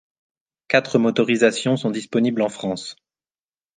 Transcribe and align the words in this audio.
Quatre 0.67 0.97
motorisations 0.97 1.77
sont 1.77 1.91
disponibles 1.91 2.41
en 2.41 2.49
France. 2.49 2.95